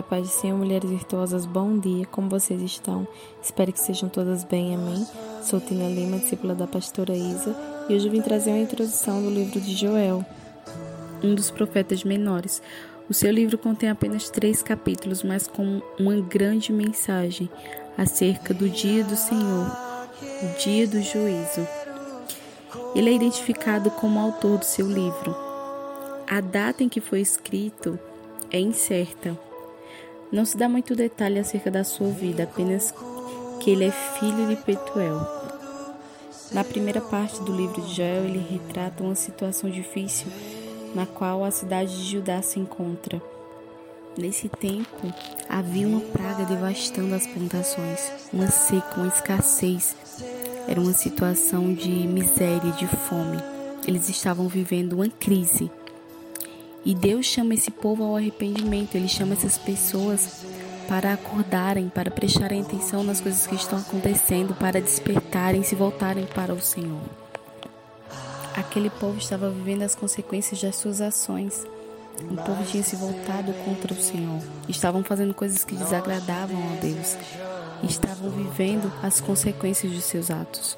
[0.00, 3.06] A paz do Senhor, mulheres virtuosas, bom dia, como vocês estão?
[3.42, 5.06] Espero que sejam todas bem, amém?
[5.42, 7.54] Sou Tina Lima, discípula da pastora Isa,
[7.86, 10.24] e hoje vim trazer uma introdução do livro de Joel,
[11.22, 12.62] um dos profetas menores.
[13.10, 17.50] O seu livro contém apenas três capítulos, mas com uma grande mensagem
[17.98, 19.66] acerca do dia do Senhor,
[20.42, 21.68] o dia do juízo.
[22.94, 25.36] Ele é identificado como autor do seu livro.
[26.26, 27.98] A data em que foi escrito
[28.50, 29.38] é incerta
[30.32, 32.94] não se dá muito detalhe acerca da sua vida, apenas
[33.60, 35.20] que ele é filho de Petuel.
[36.52, 40.26] Na primeira parte do livro de Joel, ele retrata uma situação difícil
[40.94, 43.22] na qual a cidade de Judá se encontra.
[44.18, 45.12] Nesse tempo,
[45.48, 48.00] havia uma praga devastando as plantações,
[48.32, 49.94] uma seca, uma escassez.
[50.66, 53.38] Era uma situação de miséria, de fome.
[53.86, 55.70] Eles estavam vivendo uma crise.
[56.84, 60.44] E Deus chama esse povo ao arrependimento, ele chama essas pessoas
[60.88, 66.52] para acordarem, para prestarem atenção nas coisas que estão acontecendo, para despertarem, se voltarem para
[66.52, 67.00] o Senhor.
[68.56, 71.64] Aquele povo estava vivendo as consequências das suas ações.
[72.30, 74.42] O povo tinha se voltado contra o Senhor.
[74.68, 77.16] Estavam fazendo coisas que desagradavam a Deus.
[77.82, 80.76] Estavam vivendo as consequências dos seus atos.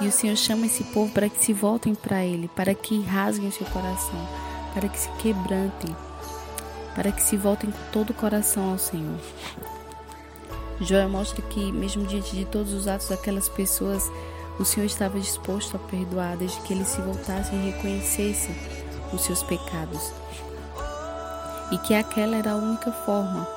[0.00, 3.50] E o Senhor chama esse povo para que se voltem para Ele, para que rasguem
[3.50, 4.28] seu coração,
[4.74, 5.96] para que se quebrantem,
[6.94, 9.18] para que se voltem com todo o coração ao Senhor.
[10.80, 14.10] Joel mostra que, mesmo diante de todos os atos daquelas pessoas,
[14.58, 18.54] o Senhor estava disposto a perdoar, desde que eles se voltassem e reconhecessem
[19.12, 20.12] os seus pecados.
[21.72, 23.48] E que aquela era a única forma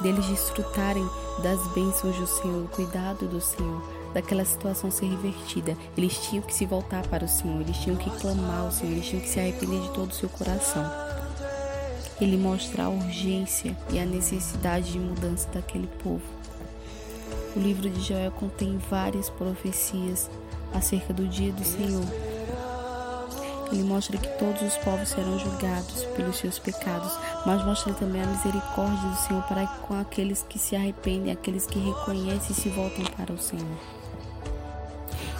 [0.00, 1.08] deles desfrutarem
[1.42, 3.82] das bênçãos do Senhor, do cuidado do Senhor,
[4.12, 5.76] daquela situação ser revertida.
[5.96, 9.06] Eles tinham que se voltar para o Senhor, eles tinham que clamar ao Senhor, eles
[9.06, 10.84] tinham que se arrepender de todo o seu coração.
[12.20, 16.22] Ele mostra a urgência e a necessidade de mudança daquele povo.
[17.56, 20.30] O livro de Joel contém várias profecias
[20.74, 22.04] acerca do dia do Senhor.
[23.72, 27.12] Ele mostra que todos os povos serão julgados pelos seus pecados,
[27.46, 31.78] mas mostra também a misericórdia do Senhor para com aqueles que se arrependem, aqueles que
[31.78, 33.99] reconhecem e se voltam para o Senhor.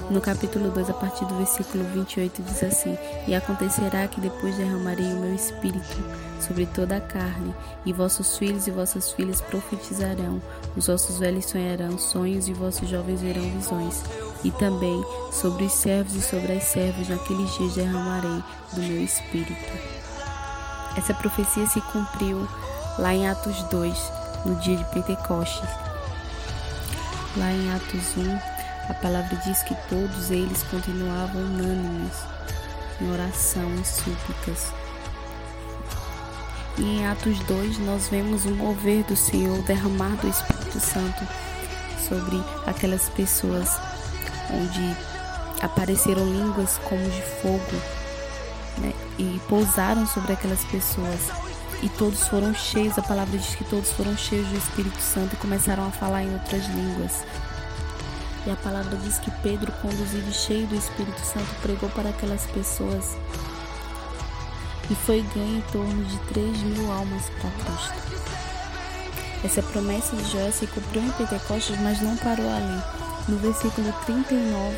[0.08, 2.96] No capítulo 2, a partir do versículo 28, diz assim:
[3.28, 5.96] E acontecerá que depois derramarei o meu espírito
[6.40, 10.40] sobre toda a carne, e vossos filhos e vossas filhas profetizarão,
[10.76, 14.02] os vossos velhos sonharão sonhos, e vossos jovens verão visões.
[14.42, 20.00] E também sobre os servos e sobre as servas naqueles dias derramarei do meu espírito.
[20.96, 22.48] Essa profecia se cumpriu
[22.98, 24.12] lá em Atos 2,
[24.46, 25.68] no dia de Pentecostes.
[27.36, 28.49] Lá em Atos 1,
[28.90, 32.16] a palavra diz que todos eles continuavam unânimes
[33.00, 34.72] em oração e súplicas.
[36.76, 41.24] E em Atos 2 nós vemos o mover do Senhor, derramar do Espírito Santo
[42.08, 43.78] sobre aquelas pessoas,
[44.52, 44.96] onde
[45.62, 47.76] apareceram línguas como de fogo
[48.78, 48.92] né?
[49.18, 51.30] e pousaram sobre aquelas pessoas.
[51.82, 55.36] E todos foram cheios, a palavra diz que todos foram cheios do Espírito Santo e
[55.36, 57.24] começaram a falar em outras línguas.
[58.46, 63.16] E a palavra diz que Pedro, conduzido cheio do Espírito Santo, pregou para aquelas pessoas
[64.90, 68.10] e foi ganho em torno de 3 mil almas para Cristo.
[69.44, 72.82] Essa promessa de Joel se cumpriu em Pentecostes, mas não parou ali.
[73.28, 74.76] No versículo 39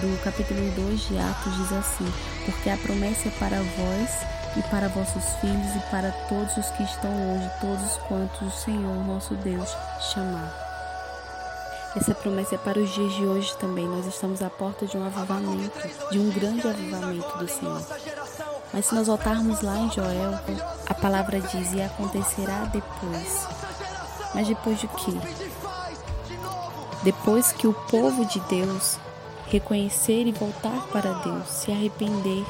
[0.00, 2.12] do capítulo 2 de Atos diz assim:
[2.44, 4.10] Porque a promessa é para vós
[4.56, 9.04] e para vossos filhos e para todos os que estão longe, todos quantos o Senhor
[9.06, 9.70] nosso Deus
[10.12, 10.65] chamar.
[11.96, 13.88] Essa promessa é para os dias de hoje também.
[13.88, 15.72] Nós estamos à porta de um avivamento,
[16.10, 17.82] de um grande avivamento do Senhor.
[18.70, 20.38] Mas se nós voltarmos lá em Joel,
[20.86, 23.48] a palavra diz: e acontecerá depois.
[24.34, 25.12] Mas depois de quê?
[27.02, 28.98] Depois que o povo de Deus
[29.48, 32.44] reconhecer e voltar para Deus, se arrepender,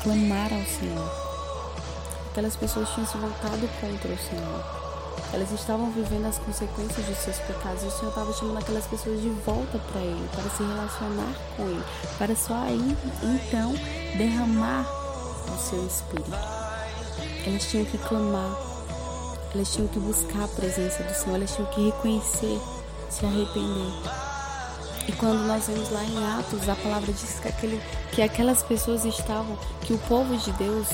[0.00, 1.12] clamar ao Senhor.
[2.30, 4.81] Aquelas pessoas tinham se voltado contra o Senhor.
[5.32, 7.82] Elas estavam vivendo as consequências de seus pecados.
[7.82, 11.62] E o Senhor estava chamando aquelas pessoas de volta para Ele, para se relacionar com
[11.64, 11.84] Ele,
[12.18, 13.72] para só aí então
[14.16, 14.86] derramar
[15.52, 16.30] o seu espírito.
[17.46, 18.56] Elas tinham que clamar,
[19.54, 22.60] elas tinham que buscar a presença do Senhor, elas tinham que reconhecer,
[23.10, 23.92] se arrepender.
[25.08, 27.82] E quando nós vemos lá em Atos, a palavra diz que, aquele,
[28.12, 30.86] que aquelas pessoas estavam, que o povo de Deus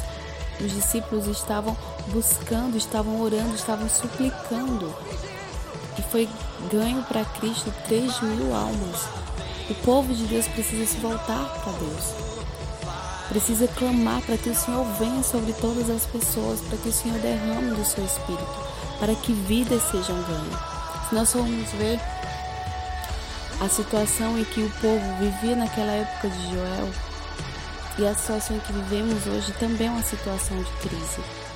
[0.60, 1.76] os discípulos estavam
[2.08, 4.94] buscando, estavam orando, estavam suplicando.
[5.98, 6.28] E foi
[6.70, 9.08] ganho para Cristo 3 mil almas.
[9.70, 12.28] O povo de Deus precisa se voltar para Deus.
[13.28, 17.18] Precisa clamar para que o Senhor venha sobre todas as pessoas, para que o Senhor
[17.18, 18.66] derrame do seu espírito,
[18.98, 21.08] para que vidas sejam ganhas.
[21.08, 22.00] Se nós formos ver
[23.60, 26.88] a situação em que o povo vivia naquela época de Joel
[27.98, 31.47] e a situação em que vivemos hoje também é uma situação de crise.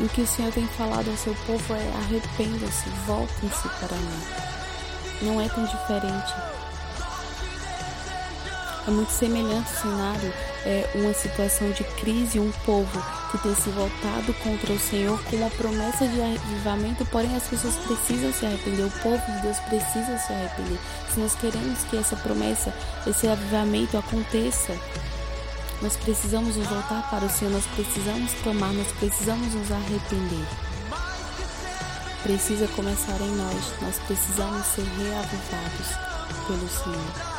[0.00, 4.22] O que o Senhor tem falado ao seu povo é arrependam-se, voltem-se para mim.
[5.22, 6.34] Não é tão diferente.
[8.86, 10.32] É muito semelhante o cenário,
[10.64, 15.36] é uma situação de crise, um povo que tem se voltado contra o Senhor com
[15.36, 20.16] uma promessa de avivamento, porém as pessoas precisam se arrepender, o povo de Deus precisa
[20.18, 20.78] se arrepender.
[21.12, 22.72] Se nós queremos que essa promessa,
[23.06, 24.72] esse avivamento aconteça,
[25.82, 30.46] nós precisamos nos voltar para o Senhor, nós precisamos clamar, nós precisamos nos arrepender.
[32.22, 35.88] Precisa começar em nós, nós precisamos ser reavivados
[36.46, 37.38] pelo Senhor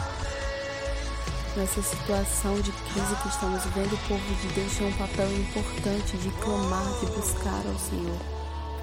[1.55, 6.17] nessa situação de crise que estamos vendo, o povo de Deus tem um papel importante
[6.17, 8.17] de clamar, de buscar ao Senhor,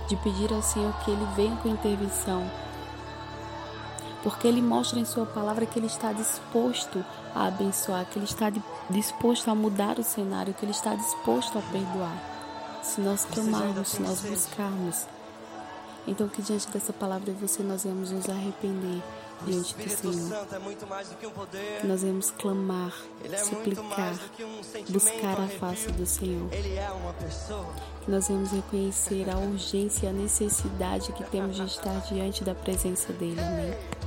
[0.08, 2.50] de pedir ao Senhor que Ele venha com intervenção.
[4.26, 8.50] Porque Ele mostra em Sua palavra que Ele está disposto a abençoar, que Ele está
[8.90, 12.20] disposto a mudar o cenário, que Ele está disposto a perdoar.
[12.82, 15.06] Se nós clamarmos, se nós buscarmos.
[16.08, 19.00] Então, que diante dessa palavra você nós vamos nos arrepender
[19.44, 20.49] diante do Senhor.
[21.55, 24.19] É que nós vamos clamar, é suplicar,
[24.88, 26.49] buscar a face do Senhor.
[26.52, 26.62] É
[28.05, 32.56] que nós vamos reconhecer a urgência e a necessidade que temos de estar diante da
[32.56, 33.38] presença dEle.
[33.38, 34.05] Amém.